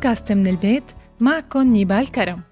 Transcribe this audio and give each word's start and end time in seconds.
بودكاست 0.00 0.32
من 0.32 0.46
البيت 0.46 0.84
معكم 1.20 1.62
نيبال 1.62 2.12
كرم. 2.12 2.42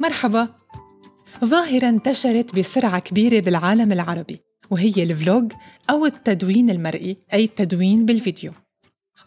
مرحبا. 0.00 0.48
ظاهرة 1.44 1.88
انتشرت 1.88 2.58
بسرعة 2.58 2.98
كبيرة 2.98 3.40
بالعالم 3.40 3.92
العربي 3.92 4.40
وهي 4.70 5.02
الفلوج 5.02 5.52
أو 5.90 6.06
التدوين 6.06 6.70
المرئي 6.70 7.16
أي 7.32 7.44
التدوين 7.44 8.06
بالفيديو. 8.06 8.52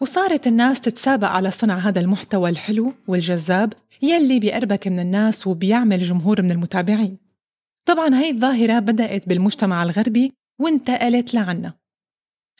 وصارت 0.00 0.46
الناس 0.46 0.80
تتسابق 0.80 1.28
على 1.28 1.50
صنع 1.50 1.78
هذا 1.78 2.00
المحتوى 2.00 2.50
الحلو 2.50 2.92
والجذاب 3.08 3.72
يلي 4.02 4.40
بيقربك 4.40 4.88
من 4.88 5.00
الناس 5.00 5.46
وبيعمل 5.46 6.02
جمهور 6.02 6.42
من 6.42 6.50
المتابعين. 6.50 7.16
طبعا 7.84 8.14
هاي 8.14 8.30
الظاهرة 8.30 8.78
بدأت 8.78 9.28
بالمجتمع 9.28 9.82
الغربي 9.82 10.32
وانتقلت 10.60 11.34
لعنا. 11.34 11.74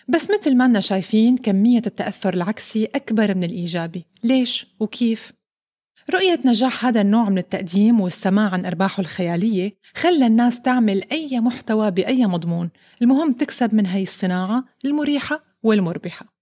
بس 0.08 0.30
مثل 0.30 0.56
ما 0.56 0.64
أننا 0.64 0.80
شايفين 0.80 1.36
كمية 1.36 1.82
التأثر 1.86 2.34
العكسي 2.34 2.84
أكبر 2.84 3.34
من 3.34 3.44
الإيجابي. 3.44 4.04
ليش؟ 4.24 4.66
وكيف؟ 4.80 5.32
رؤية 6.10 6.40
نجاح 6.44 6.86
هذا 6.86 7.00
النوع 7.00 7.28
من 7.28 7.38
التقديم 7.38 8.00
والسماع 8.00 8.50
عن 8.50 8.66
أرباحه 8.66 9.00
الخيالية 9.00 9.76
خلى 9.94 10.26
الناس 10.26 10.62
تعمل 10.62 11.02
أي 11.12 11.40
محتوى 11.40 11.90
بأي 11.90 12.26
مضمون. 12.26 12.70
المهم 13.02 13.32
تكسب 13.32 13.74
من 13.74 13.86
هاي 13.86 14.02
الصناعة 14.02 14.64
المريحة 14.84 15.44
والمربحة. 15.62 16.39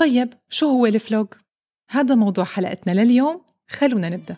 طيب 0.00 0.32
شو 0.48 0.66
هو 0.66 0.86
الفلوج؟ 0.86 1.26
هذا 1.90 2.14
موضوع 2.14 2.44
حلقتنا 2.44 2.92
لليوم 2.92 3.42
خلونا 3.68 4.08
نبدأ 4.08 4.36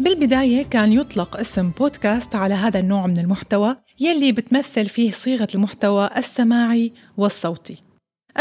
بالبداية 0.00 0.62
كان 0.64 0.92
يطلق 0.92 1.36
اسم 1.36 1.70
بودكاست 1.70 2.34
على 2.34 2.54
هذا 2.54 2.80
النوع 2.80 3.06
من 3.06 3.18
المحتوى 3.18 3.76
يلي 4.02 4.32
بتمثل 4.32 4.88
فيه 4.88 5.10
صيغة 5.10 5.48
المحتوى 5.54 6.10
السماعي 6.16 6.92
والصوتي. 7.16 7.76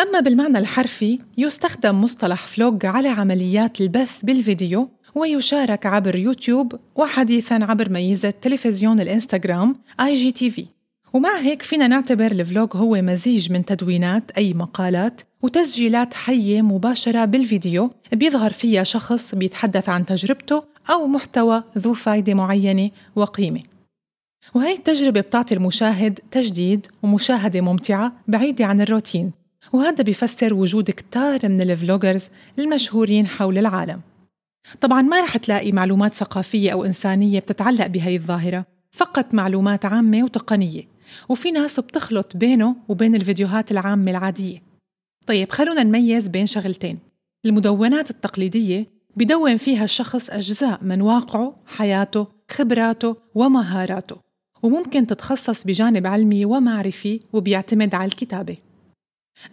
أما 0.01 0.19
بالمعنى 0.19 0.57
الحرفي 0.57 1.19
يستخدم 1.37 2.01
مصطلح 2.01 2.47
vlog 2.47 2.85
على 2.85 3.07
عمليات 3.07 3.81
البث 3.81 4.19
بالفيديو 4.23 4.89
ويشارك 5.15 5.85
عبر 5.85 6.15
يوتيوب 6.15 6.75
وحديثا 6.95 7.53
عبر 7.53 7.89
ميزة 7.89 8.29
تلفزيون 8.29 8.99
الإنستغرام 8.99 9.75
IGTV. 9.99 10.65
ومع 11.13 11.37
هيك 11.37 11.61
فينا 11.61 11.87
نعتبر 11.87 12.31
ال 12.31 12.39
vlog 12.39 12.69
هو 12.75 13.01
مزيج 13.01 13.51
من 13.51 13.65
تدوينات 13.65 14.31
أي 14.31 14.53
مقالات 14.53 15.21
وتسجيلات 15.41 16.13
حية 16.13 16.61
مباشرة 16.61 17.25
بالفيديو 17.25 17.91
بيظهر 18.13 18.53
فيها 18.53 18.83
شخص 18.83 19.35
بيتحدث 19.35 19.89
عن 19.89 20.05
تجربته 20.05 20.63
أو 20.89 21.07
محتوى 21.07 21.63
ذو 21.77 21.93
فايدة 21.93 22.33
معينة 22.33 22.91
وقيمة. 23.15 23.70
وهي 24.53 24.73
التجربة 24.73 25.21
بتعطي 25.21 25.55
المشاهد 25.55 26.19
تجديد 26.31 26.87
ومشاهدة 27.03 27.61
ممتعة 27.61 28.13
بعيدة 28.27 28.65
عن 28.65 28.81
الروتين. 28.81 29.31
وهذا 29.73 30.03
بيفسر 30.03 30.53
وجود 30.53 30.91
كتار 30.91 31.39
من 31.43 31.61
الفلوجرز 31.61 32.27
المشهورين 32.59 33.27
حول 33.27 33.57
العالم. 33.57 34.01
طبعا 34.81 35.01
ما 35.01 35.21
رح 35.21 35.37
تلاقي 35.37 35.71
معلومات 35.71 36.13
ثقافية 36.13 36.71
أو 36.71 36.85
إنسانية 36.85 37.39
بتتعلق 37.39 37.87
بهي 37.87 38.15
الظاهرة 38.15 38.65
فقط 38.91 39.33
معلومات 39.33 39.85
عامة 39.85 40.23
وتقنية. 40.23 40.83
وفي 41.29 41.51
ناس 41.51 41.79
بتخلط 41.79 42.37
بينه 42.37 42.75
وبين 42.89 43.15
الفيديوهات 43.15 43.71
العامة 43.71 44.11
العادية. 44.11 44.61
طيب 45.27 45.51
خلونا 45.51 45.83
نميز 45.83 46.27
بين 46.27 46.47
شغلتين. 46.47 46.99
المدونات 47.45 48.09
التقليدية 48.09 48.87
بدون 49.15 49.57
فيها 49.57 49.83
الشخص 49.83 50.29
أجزاء 50.29 50.79
من 50.83 51.01
واقعه 51.01 51.55
حياته 51.65 52.27
خبراته 52.51 53.15
ومهاراته. 53.35 54.30
وممكن 54.63 55.07
تتخصص 55.07 55.63
بجانب 55.63 56.07
علمي 56.07 56.45
ومعرفي 56.45 57.19
وبيعتمد 57.33 57.95
على 57.95 58.05
الكتابة. 58.05 58.57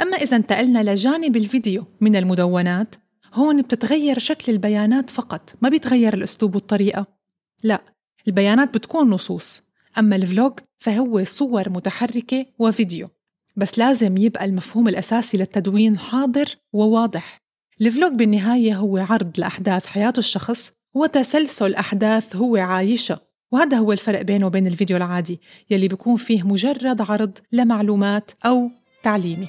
أما 0.01 0.17
إذا 0.17 0.37
انتقلنا 0.37 0.93
لجانب 0.93 1.37
الفيديو 1.37 1.85
من 2.01 2.17
المدونات 2.17 2.95
هون 3.35 3.63
بتتغير 3.63 4.19
شكل 4.19 4.53
البيانات 4.53 5.11
فقط 5.11 5.55
ما 5.61 5.69
بيتغير 5.69 6.15
الأسلوب 6.15 6.55
والطريقة. 6.55 7.07
لا 7.63 7.83
البيانات 8.29 8.75
بتكون 8.75 9.11
نصوص 9.11 9.63
أما 9.99 10.17
الفلوج 10.17 10.53
فهو 10.79 11.25
صور 11.25 11.69
متحركة 11.69 12.47
وفيديو. 12.59 13.09
بس 13.57 13.79
لازم 13.79 14.17
يبقى 14.17 14.45
المفهوم 14.45 14.89
الأساسي 14.89 15.37
للتدوين 15.37 15.99
حاضر 15.99 16.57
وواضح. 16.73 17.41
الفلوج 17.81 18.13
بالنهاية 18.13 18.77
هو 18.77 18.97
عرض 18.99 19.41
لأحداث 19.41 19.87
حياة 19.87 20.13
الشخص 20.19 20.73
وتسلسل 20.95 21.75
أحداث 21.75 22.37
هو 22.37 22.57
عايشها 22.57 23.21
وهذا 23.53 23.77
هو 23.77 23.93
الفرق 23.93 24.23
بينه 24.23 24.47
وبين 24.47 24.67
الفيديو 24.67 24.97
العادي 24.97 25.41
يلي 25.71 25.89
بيكون 25.89 26.17
فيه 26.17 26.43
مجرد 26.43 27.01
عرض 27.01 27.39
لمعلومات 27.53 28.31
أو 28.47 28.71
تعليمي. 29.03 29.49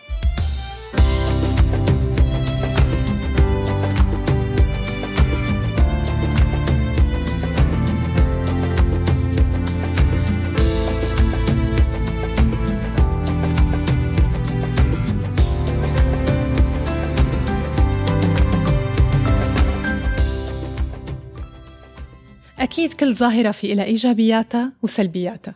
أكيد 22.69 22.93
كل 22.93 23.15
ظاهرة 23.15 23.51
في 23.51 23.73
إلها 23.73 23.85
إيجابياتها 23.85 24.73
وسلبياتها. 24.83 25.55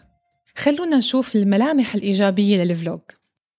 خلونا 0.56 0.97
نشوف 0.97 1.35
الملامح 1.35 1.96
الإيجابية 1.96 2.63
لل 2.63 2.74
vlog. 2.74 3.00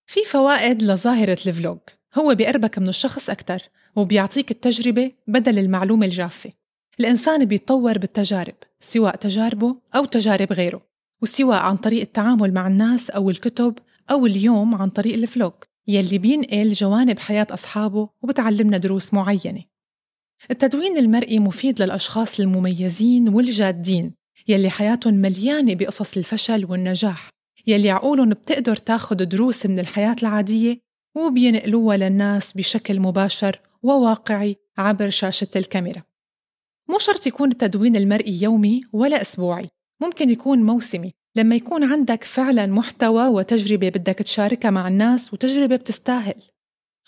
في 0.05 0.19
فوائد 0.23 0.83
لظاهرة 0.83 1.37
ال 1.47 1.52
vlog. 1.52 1.77
هو 2.15 2.35
بيقربك 2.35 2.79
من 2.79 2.89
الشخص 2.89 3.29
أكثر 3.29 3.61
وبيعطيك 3.95 4.51
التجربة 4.51 5.11
بدل 5.27 5.59
المعلومة 5.59 6.05
الجافة. 6.05 6.51
الإنسان 6.99 7.45
بيتطور 7.45 7.97
بالتجارب 7.97 8.55
سواء 8.79 9.15
تجاربه 9.15 9.75
أو 9.95 10.05
تجارب 10.05 10.53
غيره 10.53 10.81
وسواء 11.21 11.59
عن 11.59 11.77
طريق 11.77 12.01
التعامل 12.01 12.53
مع 12.53 12.67
الناس 12.67 13.09
أو 13.09 13.29
الكتب 13.29 13.77
أو 14.11 14.25
اليوم 14.25 14.75
عن 14.75 14.89
طريق 14.89 15.13
ال 15.13 15.20
vlog. 15.20 15.53
يلي 15.87 16.17
بينقل 16.17 16.71
جوانب 16.71 17.19
حياة 17.19 17.47
أصحابه 17.51 18.09
وبتعلمنا 18.21 18.77
دروس 18.77 19.13
معينة. 19.13 19.63
التدوين 20.51 20.97
المرئي 20.97 21.39
مفيد 21.39 21.81
للأشخاص 21.81 22.39
المميزين 22.39 23.29
والجادين 23.29 24.13
يلي 24.47 24.69
حياتهم 24.69 25.13
مليانة 25.13 25.75
بقصص 25.75 26.17
الفشل 26.17 26.65
والنجاح 26.65 27.29
يلي 27.67 27.89
عقولهم 27.89 28.29
بتقدر 28.29 28.75
تاخد 28.75 29.17
دروس 29.17 29.65
من 29.65 29.79
الحياة 29.79 30.15
العادية 30.21 30.79
وبينقلوها 31.15 31.97
للناس 31.97 32.53
بشكل 32.53 32.99
مباشر 32.99 33.59
وواقعي 33.83 34.55
عبر 34.77 35.09
شاشة 35.09 35.47
الكاميرا. 35.55 36.03
مو 36.89 36.99
شرط 36.99 37.27
يكون 37.27 37.51
التدوين 37.51 37.95
المرئي 37.95 38.41
يومي 38.41 38.81
ولا 38.93 39.21
أسبوعي 39.21 39.69
ممكن 40.01 40.29
يكون 40.29 40.63
موسمي. 40.63 41.11
لما 41.35 41.55
يكون 41.55 41.83
عندك 41.83 42.23
فعلا 42.23 42.65
محتوى 42.65 43.27
وتجربة 43.27 43.89
بدك 43.89 44.15
تشاركها 44.15 44.71
مع 44.71 44.87
الناس 44.87 45.33
وتجربة 45.33 45.75
بتستاهل. 45.75 46.41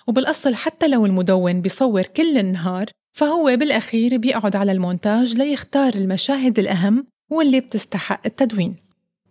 وبالأصل 0.08 0.56
حتى 0.56 0.88
لو 0.88 1.06
المدون 1.06 1.62
بيصور 1.62 2.04
كل 2.04 2.38
النهار 2.38 2.86
فهو 3.18 3.56
بالأخير 3.56 4.18
بيقعد 4.18 4.56
على 4.56 4.72
المونتاج 4.72 5.36
ليختار 5.36 5.94
المشاهد 5.96 6.60
الأهم 6.60 7.08
واللي 7.30 7.60
بتستحق 7.60 8.22
التدوين 8.26 8.76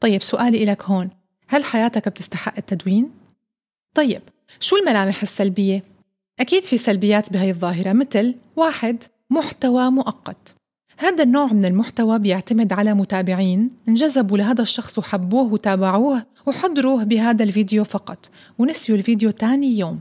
طيب 0.00 0.22
سؤالي 0.22 0.62
إلك 0.62 0.82
هون 0.82 1.10
هل 1.48 1.64
حياتك 1.64 2.08
بتستحق 2.08 2.54
التدوين؟ 2.58 3.10
طيب 3.94 4.22
شو 4.60 4.76
الملامح 4.76 5.22
السلبية؟ 5.22 5.82
أكيد 6.40 6.64
في 6.64 6.76
سلبيات 6.76 7.32
بهي 7.32 7.50
الظاهرة 7.50 7.92
مثل 7.92 8.34
واحد 8.56 9.04
محتوى 9.30 9.90
مؤقت 9.90 10.54
هذا 10.98 11.22
النوع 11.22 11.52
من 11.52 11.64
المحتوى 11.64 12.18
بيعتمد 12.18 12.72
على 12.72 12.94
متابعين 12.94 13.70
انجذبوا 13.88 14.38
لهذا 14.38 14.62
الشخص 14.62 14.98
وحبوه 14.98 15.52
وتابعوه 15.52 16.26
وحضروه 16.46 17.04
بهذا 17.04 17.44
الفيديو 17.44 17.84
فقط 17.84 18.30
ونسيوا 18.58 18.98
الفيديو 18.98 19.30
تاني 19.30 19.78
يوم 19.78 20.00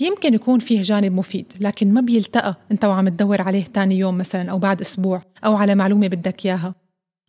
يمكن 0.00 0.34
يكون 0.34 0.58
فيه 0.58 0.82
جانب 0.82 1.12
مفيد 1.12 1.52
لكن 1.60 1.94
ما 1.94 2.00
بيلتقى 2.00 2.56
انت 2.72 2.84
وعم 2.84 3.08
تدور 3.08 3.42
عليه 3.42 3.64
تاني 3.64 3.98
يوم 3.98 4.18
مثلا 4.18 4.50
أو 4.50 4.58
بعد 4.58 4.80
أسبوع 4.80 5.22
أو 5.44 5.56
على 5.56 5.74
معلومة 5.74 6.06
بدك 6.08 6.46
إياها. 6.46 6.74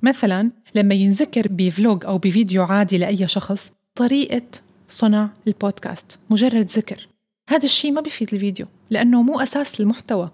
مثلا 0.03 0.51
لما 0.75 0.95
ينذكر 0.95 1.47
بفلوج 1.49 2.05
أو 2.05 2.17
بفيديو 2.17 2.63
عادي 2.63 2.97
لأي 2.97 3.27
شخص 3.27 3.71
طريقة 3.95 4.47
صنع 4.89 5.29
البودكاست 5.47 6.19
مجرد 6.29 6.65
ذكر. 6.65 7.07
هذا 7.49 7.65
الشيء 7.65 7.91
ما 7.91 8.01
بيفيد 8.01 8.33
الفيديو 8.33 8.67
لأنه 8.89 9.21
مو 9.21 9.39
أساس 9.39 9.81
المحتوى. 9.81 10.31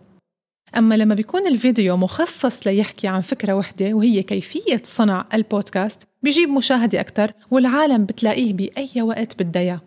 أما 0.77 0.95
لما 0.95 1.15
بيكون 1.15 1.47
الفيديو 1.47 1.97
مخصص 1.97 2.67
ليحكي 2.67 3.07
عن 3.07 3.21
فكرة 3.21 3.53
وحدة 3.53 3.93
وهي 3.93 4.23
كيفية 4.23 4.81
صنع 4.83 5.25
البودكاست 5.33 6.03
بيجيب 6.23 6.49
مشاهدة 6.49 6.99
أكثر 6.99 7.33
والعالم 7.51 8.05
بتلاقيه 8.05 8.53
بأي 8.53 9.01
وقت 9.01 9.43
بدها 9.43 9.61
إياه. 9.61 9.81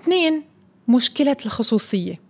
اثنين 0.00 0.42
مشكلة 0.88 1.36
الخصوصية. 1.46 2.20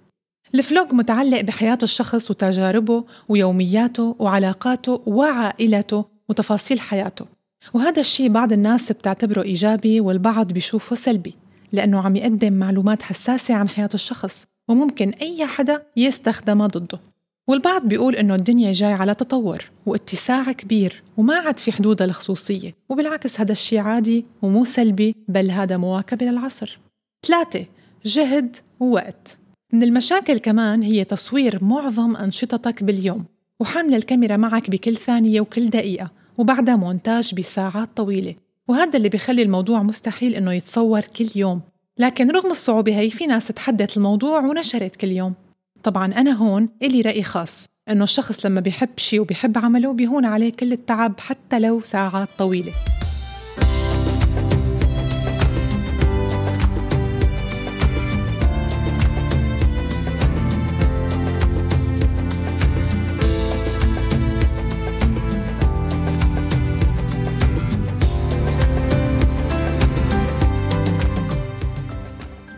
الفلوج 0.55 0.93
متعلق 0.93 1.41
بحياة 1.41 1.79
الشخص 1.83 2.31
وتجاربه 2.31 3.05
ويومياته 3.29 4.17
وعلاقاته 4.19 5.03
وعائلته 5.07 6.05
وتفاصيل 6.29 6.81
حياته. 6.81 7.27
وهذا 7.75 8.01
الشيء 8.01 8.29
بعض 8.29 8.53
الناس 8.53 8.93
بتعتبره 8.93 9.43
إيجابي 9.43 10.01
والبعض 10.01 10.53
بيشوفه 10.53 10.97
سلبي 10.97 11.35
لأنه 11.73 12.01
عم 12.01 12.17
يقدم 12.17 12.53
معلومات 12.53 13.03
حساسة 13.03 13.55
عن 13.55 13.69
حياة 13.69 13.89
الشخص 13.95 14.45
وممكن 14.69 15.11
أي 15.11 15.47
حدا 15.47 15.83
يستخدمها 15.97 16.67
ضده. 16.67 17.01
والبعض 17.49 17.89
بيقول 17.89 18.17
إنه 18.17 18.35
الدنيا 18.35 18.73
جاي 18.73 18.93
على 18.93 19.15
تطور 19.15 19.65
واتساع 19.87 20.53
كبير 20.53 21.03
وما 21.17 21.37
عاد 21.37 21.59
في 21.59 21.73
حدود 21.73 22.03
الخصوصية 22.03 22.75
وبالعكس 22.89 23.41
هذا 23.41 23.53
الشيء 23.53 23.79
عادي 23.79 24.27
ومو 24.43 24.65
سلبي 24.65 25.17
بل 25.29 25.51
هذا 25.51 25.77
مواكبة 25.77 26.27
للعصر. 26.27 26.79
ثلاثة 27.27 27.67
جهد 28.07 28.57
ووقت. 28.81 29.39
من 29.73 29.83
المشاكل 29.83 30.39
كمان 30.39 30.83
هي 30.83 31.05
تصوير 31.05 31.65
معظم 31.65 32.17
أنشطتك 32.17 32.83
باليوم 32.83 33.25
وحمل 33.61 33.95
الكاميرا 33.95 34.37
معك 34.37 34.71
بكل 34.71 34.97
ثانية 34.97 35.41
وكل 35.41 35.71
دقيقة 35.71 36.11
وبعدها 36.39 36.77
مونتاج 36.77 37.35
بساعات 37.35 37.89
طويلة. 37.97 38.35
وهذا 38.69 38.97
اللي 38.97 39.09
بيخلي 39.09 39.43
الموضوع 39.43 39.83
مستحيل 39.83 40.35
إنه 40.35 40.53
يتصور 40.53 41.01
كل 41.01 41.29
يوم. 41.37 41.61
لكن 41.99 42.31
رغم 42.31 42.51
الصعوبة 42.51 42.99
هي 42.99 43.11
في 43.11 43.27
ناس 43.27 43.49
تحدت 43.49 43.97
الموضوع 43.97 44.41
ونشرت 44.41 44.97
كل 44.97 45.09
يوم. 45.09 45.35
طبعا 45.83 46.13
أنا 46.13 46.33
هون 46.33 46.69
إلي 46.83 47.01
رأي 47.01 47.23
خاص 47.23 47.67
إنه 47.89 48.05
الشخص 48.05 48.47
لما 48.47 48.61
بيحب 48.61 48.89
شيء 48.97 49.21
وبيحب 49.21 49.59
عمله 49.59 49.93
بيهون 49.93 50.25
عليه 50.25 50.53
كل 50.53 50.73
التعب 50.73 51.21
حتى 51.21 51.59
لو 51.59 51.81
ساعات 51.81 52.29
طويلة. 52.39 52.73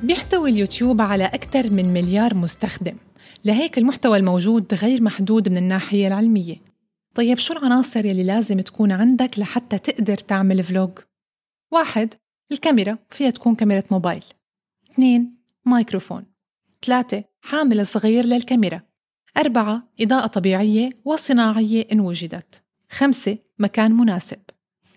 بيحتوي 0.09 0.51
اليوتيوب 0.51 1.01
على 1.01 1.25
أكثر 1.25 1.71
من 1.73 1.93
مليار 1.93 2.35
مستخدم. 2.35 2.97
لهيك 3.45 3.79
المحتوى 3.79 4.19
الموجود 4.19 4.75
غير 4.75 5.03
محدود 5.03 5.49
من 5.49 5.57
الناحية 5.57 6.07
العلمية. 6.07 6.57
طيب 7.15 7.39
شو 7.39 7.53
العناصر 7.53 8.05
يلي 8.05 8.25
لازم 8.25 8.61
تكون 8.61 8.93
عندك 8.93 9.39
لحتى 9.39 9.79
تقدر 9.79 10.17
تعمل 10.17 10.63
فلوج؟ 10.63 10.91
واحد 11.71 12.15
الكاميرا 12.53 12.99
فيها 13.11 13.31
تكون 13.31 13.55
كاميرا 13.55 13.83
موبايل. 13.91 14.25
اثنين 14.91 15.37
مايكروفون. 15.65 16.25
ثلاثة 16.87 17.25
حامل 17.41 17.87
صغير 17.87 18.27
للكاميرا. 18.27 18.81
أربعة 19.37 19.89
إضاءة 20.01 20.27
طبيعية 20.27 20.91
وصناعية 21.05 21.87
إن 21.93 22.01
وجدت. 22.01 22.63
خمسة 22.91 23.39
مكان 23.59 23.93
مناسب. 23.93 24.41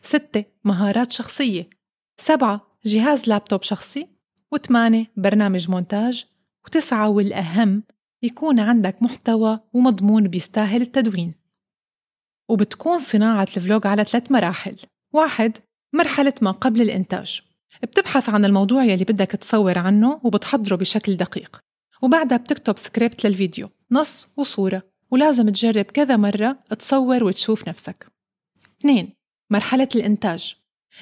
ستة 0.04 0.46
مهارات 0.64 1.12
شخصية. 1.12 1.70
سبعة 2.18 2.78
جهاز 2.86 3.30
لابتوب 3.30 3.64
شخصي. 3.64 4.21
وثمانية 4.52 5.12
برنامج 5.18 5.70
مونتاج 5.70 6.26
وتسعة 6.66 7.10
والأهم 7.10 7.84
يكون 8.24 8.60
عندك 8.60 9.04
محتوى 9.04 9.60
ومضمون 9.74 10.28
بيستاهل 10.28 10.82
التدوين. 10.82 11.34
وبتكون 12.50 13.00
صناعة 13.00 13.48
ال 13.58 13.64
vlog 13.64 13.88
على 13.88 14.04
ثلاث 14.04 14.32
مراحل. 14.32 14.76
واحد 15.14 15.58
مرحلة 15.94 16.34
ما 16.42 16.52
قبل 16.52 16.82
الإنتاج. 16.82 17.42
بتبحث 17.84 18.30
عن 18.30 18.46
الموضوع 18.46 18.84
يلي 18.84 19.04
بدك 19.04 19.32
تصور 19.32 19.78
عنه 19.78 20.22
وبتحضره 20.24 20.76
بشكل 20.76 21.16
دقيق. 21.16 21.60
وبعدها 22.02 22.38
بتكتب 22.38 22.78
سكريبت 22.78 23.26
للفيديو 23.26 23.70
نص 23.92 24.30
وصورة. 24.38 24.84
ولازم 25.12 25.50
تجرب 25.50 25.86
كذا 25.86 26.18
مرة 26.18 26.58
تصور 26.80 27.24
وتشوف 27.24 27.68
نفسك. 27.68 28.08
اثنين 28.80 29.14
مرحلة 29.50 29.90
الإنتاج. 29.96 30.56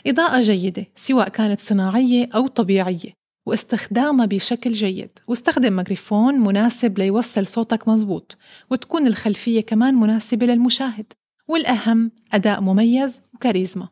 إضاءة 0.08 0.42
جيدة 0.42 0.86
سواء 0.96 1.30
كانت 1.30 1.60
صناعية 1.60 2.30
أو 2.36 2.48
طبيعية. 2.48 3.19
واستخدامها 3.50 4.26
بشكل 4.26 4.74
جيد. 4.74 5.10
واستخدم 5.28 5.76
ميكروفون 5.76 6.34
مناسب 6.34 7.00
ليوصل 7.00 7.48
صوتك 7.48 7.88
مزبوط 7.88 8.38
وتكون 8.70 9.08
الخلفية 9.08 9.62
كمان 9.62 9.96
مناسبة 9.96 10.46
للمشاهد. 10.46 11.14
والأهم 11.48 12.12
أداء 12.34 12.62
مميز 12.62 13.22
وكاريزما. 13.34 13.88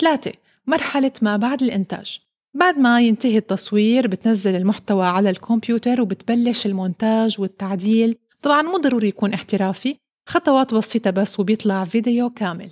ثلاثة 0.00 0.32
مرحلة 0.66 1.12
ما 1.22 1.36
بعد 1.36 1.62
الإنتاج. 1.62 2.20
بعد 2.54 2.78
ما 2.78 3.00
ينتهي 3.00 3.38
التصوير 3.38 4.06
بتنزل 4.06 4.54
المحتوى 4.54 5.06
على 5.06 5.30
الكمبيوتر 5.30 6.00
وبتبلش 6.00 6.66
المونتاج 6.66 7.40
والتعديل. 7.40 8.18
طبعا 8.42 8.62
مو 8.62 8.76
ضروري 8.76 9.08
يكون 9.08 9.32
احترافي 9.32 9.96
خطوات 10.28 10.74
بسيطة 10.74 11.10
بس 11.10 11.40
وبيطلع 11.40 11.84
فيديو 11.84 12.30
كامل. 12.30 12.70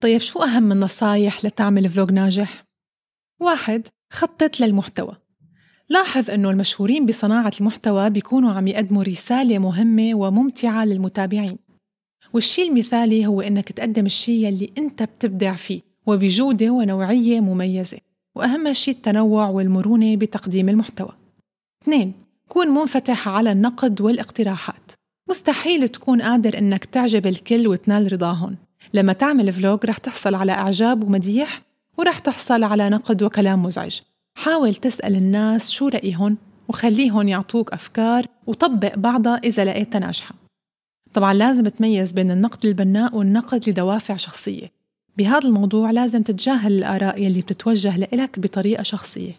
طيب 0.00 0.20
شو 0.20 0.42
أهم 0.42 0.72
النصايح 0.72 1.44
لتعمل 1.44 1.88
فلوج 1.88 2.12
ناجح؟ 2.12 2.64
واحد 3.40 3.88
خطط 4.12 4.60
للمحتوى. 4.60 5.16
لاحظ 5.88 6.30
أنه 6.30 6.50
المشهورين 6.50 7.06
بصناعة 7.06 7.52
المحتوى 7.60 8.10
بيكونوا 8.10 8.52
عم 8.52 8.66
يقدموا 8.68 9.02
رسالة 9.02 9.58
مهمة 9.58 10.14
وممتعة 10.14 10.84
للمتابعين. 10.84 11.58
والشي 12.32 12.62
المثالي 12.62 13.26
هو 13.26 13.40
أنك 13.40 13.72
تقدم 13.72 14.06
الشي 14.06 14.44
يلي 14.44 14.70
أنت 14.78 15.02
بتبدع 15.02 15.52
فيه 15.52 15.80
وبجودة 16.06 16.70
ونوعية 16.70 17.40
مميزة. 17.40 17.98
وأهم 18.34 18.72
شيء 18.72 18.94
التنوع 18.94 19.48
والمرونة 19.48 20.16
بتقديم 20.16 20.68
المحتوى. 20.68 21.12
اثنين 21.82 22.12
كون 22.48 22.68
منفتح 22.68 23.28
على 23.28 23.52
النقد 23.52 24.00
والاقتراحات. 24.00 24.92
مستحيل 25.30 25.88
تكون 25.88 26.22
قادر 26.22 26.58
إنك 26.58 26.84
تعجب 26.84 27.26
الكل 27.26 27.68
وتنال 27.68 28.12
رضاهم. 28.12 28.56
لما 28.94 29.12
تعمل 29.12 29.52
فلوج 29.52 29.86
رح 29.86 29.98
تحصل 29.98 30.34
على 30.34 30.52
إعجاب 30.52 31.04
ومديح 31.04 31.62
ورح 31.98 32.18
تحصل 32.18 32.64
على 32.64 32.90
نقد 32.90 33.22
وكلام 33.22 33.62
مزعج. 33.62 34.00
حاول 34.34 34.74
تسأل 34.74 35.16
الناس 35.16 35.70
شو 35.70 35.88
رأيهم 35.88 36.36
وخليهم 36.68 37.28
يعطوك 37.28 37.72
أفكار 37.72 38.26
وطبق 38.46 38.94
بعضها 38.96 39.36
إذا 39.44 39.64
لقيتها 39.64 39.98
ناجحة. 39.98 40.34
طبعا 41.14 41.34
لازم 41.34 41.68
تميز 41.68 42.12
بين 42.12 42.30
النقد 42.30 42.66
البناء 42.66 43.16
والنقد 43.16 43.68
لدوافع 43.68 44.16
شخصية. 44.16 44.72
بهذا 45.16 45.48
الموضوع 45.48 45.90
لازم 45.90 46.22
تتجاهل 46.22 46.72
الآراء 46.72 47.22
يلي 47.22 47.40
بتتوجه 47.40 47.98
لإلك 47.98 48.38
بطريقة 48.38 48.82
شخصية. 48.82 49.32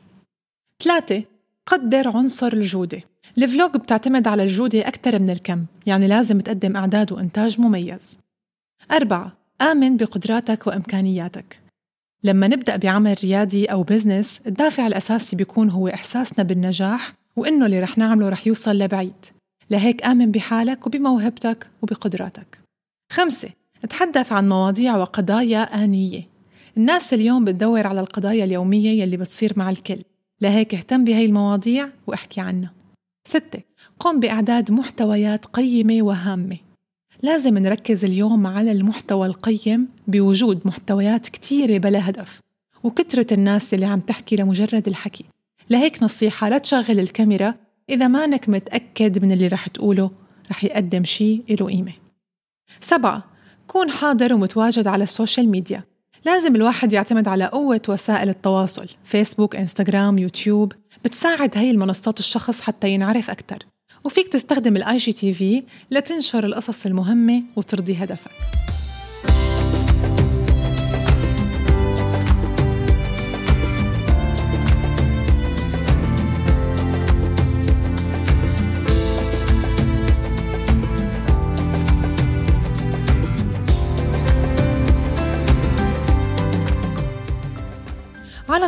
ثلاثة 0.84 1.24
قدر 1.66 2.08
عنصر 2.08 2.54
الجودة. 2.54 3.02
ال 3.38 3.45
vlog 3.45 3.72
بتعتمد 3.72 4.28
على 4.28 4.44
الجودة 4.44 4.88
أكثر 4.88 5.20
من 5.20 5.30
الكم 5.30 5.66
يعني 5.86 6.08
لازم 6.08 6.40
تقدم 6.40 6.78
أعداد 6.78 7.12
وإنتاج 7.12 7.60
مميز. 7.60 8.18
أربعة 8.92 9.32
آمن 9.62 9.98
بقدراتك 9.98 10.68
وإمكانياتك. 10.68 11.63
لما 12.24 12.48
نبدأ 12.48 12.76
بعمل 12.76 13.16
ريادي 13.24 13.66
أو 13.66 13.84
business 13.84 14.42
الدافع 14.48 14.88
الأساسي 14.88 15.36
بيكون 15.36 15.70
هو 15.70 15.88
إحساسنا 15.88 16.44
بالنجاح 16.44 17.14
وإنه 17.36 17.66
اللي 17.66 17.80
رح 17.80 17.98
نعمله 17.98 18.30
رح 18.30 18.48
يوصل 18.48 18.78
لبعيد. 18.78 19.26
لهيك 19.70 20.06
آمن 20.06 20.32
بحالك 20.32 20.88
وبموهبتك 20.88 21.68
وبقدراتك. 21.82 22.60
خمسة 23.12 23.50
تحدث 23.90 24.32
عن 24.32 24.50
مواضيع 24.50 24.98
وقضايا 24.98 25.84
آنية. 25.84 26.24
الناس 26.78 27.14
اليوم 27.14 27.46
بتدور 27.46 27.88
على 27.88 28.00
القضايا 28.00 28.44
اليومية 28.44 29.02
يلي 29.02 29.18
بتصير 29.18 29.54
مع 29.56 29.70
الكل. 29.70 30.00
لهيك 30.42 30.76
اهتم 30.76 31.04
بهي 31.04 31.26
المواضيع 31.26 31.90
واحكي 32.08 32.42
عنها. 32.42 32.74
ستة 33.28 33.60
قم 34.00 34.20
بإعداد 34.20 34.72
محتويات 34.72 35.46
قيمة 35.46 36.04
وهامة. 36.04 36.58
لازم 37.24 37.58
نركز 37.58 38.06
اليوم 38.06 38.48
على 38.48 38.72
المحتوى 38.72 39.28
القيم 39.28 39.88
بوجود 40.08 40.62
محتويات 40.66 41.30
كتيرة 41.30 41.78
بلا 41.78 42.10
هدف 42.10 42.40
وكترة 42.84 43.28
الناس 43.32 43.74
اللي 43.74 43.86
عم 43.86 44.00
تحكي 44.00 44.36
لمجرد 44.36 44.88
الحكي. 44.88 45.26
لهيك 45.70 46.04
نصيحة 46.04 46.50
لا 46.50 46.58
تشغل 46.58 47.00
الكاميرا 47.00 47.56
إذا 47.90 48.08
مانك 48.08 48.50
متأكد 48.50 49.26
من 49.26 49.32
اللي 49.32 49.48
رح 49.48 49.68
تقوله 49.68 50.12
رح 50.52 50.64
يقدم 50.64 51.04
شيء 51.04 51.44
له 51.50 51.66
قيمة. 51.66 51.94
سبعة 52.82 53.24
كون 53.68 53.92
حاضر 53.92 54.34
ومتواجد 54.34 54.88
على 54.88 55.04
ال 55.04 55.11
social 55.11 55.50
media. 55.50 55.84
لازم 56.26 56.56
الواحد 56.56 56.94
يعتمد 56.94 57.28
على 57.28 57.46
قوة 57.46 57.82
وسائل 57.90 58.30
التواصل 58.30 58.88
فيسبوك، 59.04 59.56
إنستغرام، 59.56 60.18
يوتيوب. 60.18 60.74
بتساعد 61.06 61.58
هاي 61.58 61.72
المنصات 61.72 62.20
الشخص 62.20 62.62
حتى 62.62 62.90
ينعرف 62.90 63.30
أكثر 63.30 63.66
وفيك 64.04 64.28
تستخدم 64.28 64.76
ال 64.76 64.98
IGTV 64.98 65.64
لتنشر 65.92 66.46
القصص 66.46 66.86
المهمة 66.86 67.44
وترضي 67.56 67.94
هدفك. 67.96 68.32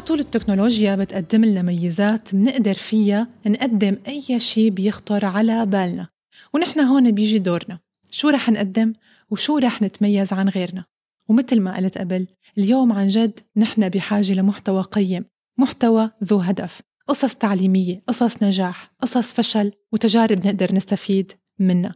طول 0.05 0.19
التكنولوجيا 0.19 0.95
بتقدم 0.95 1.45
لنا 1.45 1.62
ميزات 1.62 2.33
منقدر 2.33 2.74
فيها 2.74 3.27
نقدم 3.45 3.97
أي 4.07 4.39
شيء 4.39 4.69
بيخطر 4.69 5.25
على 5.25 5.65
بالنا. 5.65 6.07
ونحن 6.53 6.79
هون 6.79 7.12
بيجي 7.12 7.39
دورنا. 7.39 7.79
شو 8.12 8.29
رح 8.29 8.50
نقدم 8.50 8.93
وشو 9.29 9.57
رح 9.57 9.81
نتميز 9.81 10.33
عن 10.33 10.50
غيرنا؟ 10.50 10.85
ومثل 11.29 11.62
ما 11.62 11.77
قلت 11.77 11.97
قبل 11.97 12.27
اليوم 12.57 12.93
عن 12.93 13.07
جد 13.07 13.39
نحن 13.57 13.89
بحاجة 13.89 14.33
لمحتوى 14.33 14.81
قيم 14.81 15.25
محتوى 15.57 16.12
ذو 16.24 16.38
هدف 16.38 16.81
قصص 17.07 17.35
تعليمية 17.35 18.03
قصص 18.07 18.43
نجاح 18.43 18.91
قصص 19.01 19.33
فشل 19.33 19.71
وتجارب 19.91 20.47
نقدر 20.47 20.75
نستفيد 20.75 21.31
منها. 21.59 21.95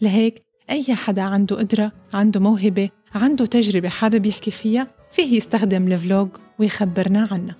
لهيك 0.00 0.42
أي 0.70 0.94
حدا 0.94 1.22
عنده 1.22 1.56
قدرة 1.56 1.92
عنده 2.14 2.40
موهبة 2.40 2.90
عنده 3.14 3.46
تجربة 3.46 3.88
حابب 3.88 4.26
يحكي 4.26 4.50
فيها 4.50 4.99
فيه 5.12 5.36
يستخدم 5.36 5.92
الفلوج 5.92 6.28
ويخبرنا 6.58 7.28
عنها 7.30 7.56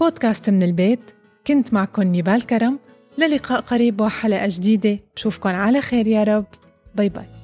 بودكاست 0.00 0.50
من 0.50 0.62
البيت 0.62 1.00
كنت 1.46 1.74
معكم 1.74 2.02
نيبال 2.02 2.46
كرم. 2.46 2.78
للقاء 3.18 3.60
قريب 3.60 4.00
وحلقة 4.00 4.46
جديدة. 4.50 4.98
بشوفكن 5.16 5.50
على 5.50 5.80
خير 5.80 6.06
يا 6.06 6.24
رب. 6.24 6.46
bye 6.94 7.08
bye. 7.08 7.35